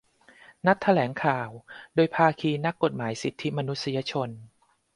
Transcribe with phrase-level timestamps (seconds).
[0.65, 1.49] นัดหมายแถลงข่าว
[1.95, 4.29] โดยภาคีนักกฎหมายสิทธิมนุษยชน